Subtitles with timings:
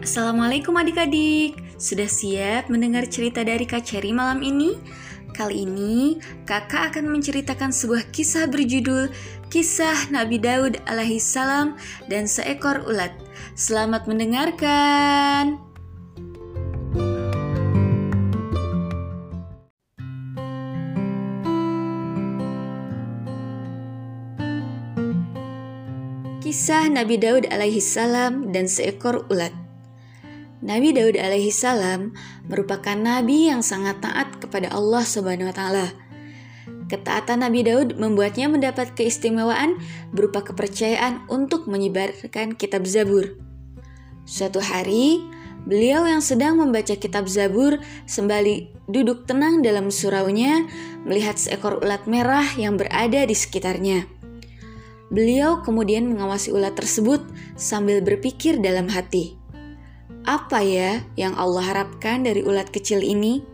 [0.00, 4.80] Assalamualaikum adik-adik Sudah siap mendengar cerita dari Kak Cherry malam ini?
[5.36, 6.16] Kali ini
[6.48, 9.12] kakak akan menceritakan sebuah kisah berjudul
[9.52, 11.76] Kisah Nabi Daud alaihi salam
[12.08, 13.12] dan seekor ulat
[13.52, 15.60] Selamat mendengarkan
[26.40, 29.59] Kisah Nabi Daud alaihi salam dan seekor ulat.
[30.60, 32.12] Nabi Daud alaihi salam
[32.44, 35.88] merupakan nabi yang sangat taat kepada Allah Subhanahu wa taala.
[36.92, 39.80] Ketaatan Nabi Daud membuatnya mendapat keistimewaan
[40.12, 43.40] berupa kepercayaan untuk menyebarkan kitab Zabur.
[44.28, 45.24] Suatu hari,
[45.64, 50.68] beliau yang sedang membaca kitab Zabur sembali duduk tenang dalam suraunya
[51.08, 54.04] melihat seekor ulat merah yang berada di sekitarnya.
[55.08, 57.24] Beliau kemudian mengawasi ulat tersebut
[57.56, 59.39] sambil berpikir dalam hati,
[60.24, 63.44] "Apa ya yang Allah harapkan dari ulat kecil ini?"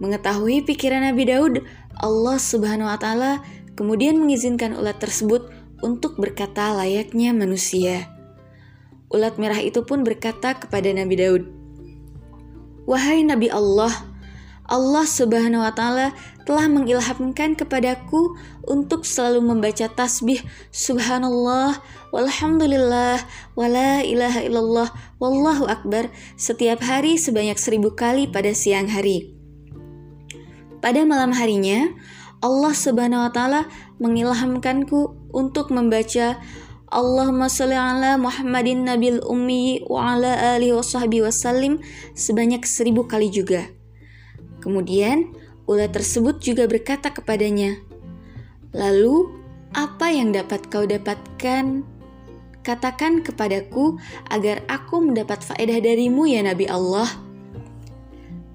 [0.00, 1.54] Mengetahui pikiran Nabi Daud,
[2.00, 3.44] Allah Subhanahu wa taala
[3.76, 5.52] kemudian mengizinkan ulat tersebut
[5.84, 8.08] untuk berkata layaknya manusia.
[9.12, 11.42] Ulat merah itu pun berkata kepada Nabi Daud,
[12.88, 13.92] "Wahai Nabi Allah,
[14.70, 16.14] Allah Subhanahu wa taala
[16.50, 18.34] telah mengilhamkan kepadaku
[18.66, 20.42] untuk selalu membaca tasbih
[20.74, 21.78] subhanallah
[22.10, 23.22] walhamdulillah
[23.54, 24.90] wala ilaha illallah
[25.22, 29.30] wallahu akbar setiap hari sebanyak seribu kali pada siang hari.
[30.82, 31.86] Pada malam harinya,
[32.42, 33.70] Allah Subhanahu wa taala
[34.02, 36.34] mengilhamkanku untuk membaca
[36.90, 41.78] Allahumma sholli ala Muhammadin nabil ummi wa ala alihi wa sahbihi wasallim
[42.18, 43.70] sebanyak seribu kali juga.
[44.58, 45.30] Kemudian,
[45.66, 47.80] ulat tersebut juga berkata kepadanya,
[48.72, 49.28] "Lalu,
[49.74, 51.82] apa yang dapat kau dapatkan?
[52.60, 53.96] Katakan kepadaku
[54.28, 57.08] agar aku mendapat faedah darimu, ya Nabi Allah."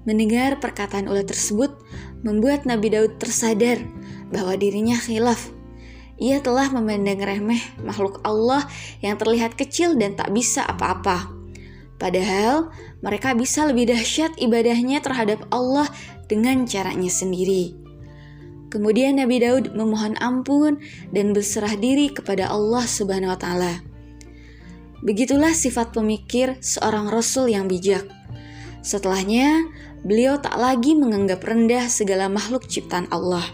[0.06, 1.74] Mendengar perkataan ulat tersebut
[2.22, 3.82] membuat Nabi Daud tersadar
[4.30, 5.50] bahwa dirinya khilaf.
[6.16, 8.64] Ia telah memandang remeh makhluk Allah
[9.04, 11.35] yang terlihat kecil dan tak bisa apa-apa.
[11.96, 12.68] Padahal
[13.00, 15.88] mereka bisa lebih dahsyat ibadahnya terhadap Allah
[16.28, 17.72] dengan caranya sendiri.
[18.68, 20.82] Kemudian Nabi Daud memohon ampun
[21.14, 23.74] dan berserah diri kepada Allah Subhanahu wa taala.
[25.00, 28.04] Begitulah sifat pemikir seorang rasul yang bijak.
[28.82, 29.64] Setelahnya,
[30.02, 33.44] beliau tak lagi menganggap rendah segala makhluk ciptaan Allah.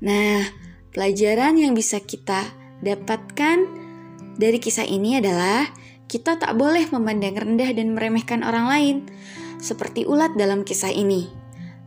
[0.00, 0.46] Nah,
[0.94, 2.44] pelajaran yang bisa kita
[2.84, 3.66] dapatkan
[4.36, 5.66] dari kisah ini adalah
[6.06, 8.96] kita tak boleh memandang rendah dan meremehkan orang lain,
[9.58, 11.26] seperti ulat dalam kisah ini.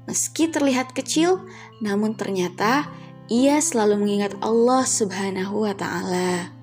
[0.10, 1.48] Meski terlihat kecil,
[1.80, 2.92] namun ternyata
[3.32, 6.59] ia selalu mengingat Allah Subhanahu wa Ta'ala.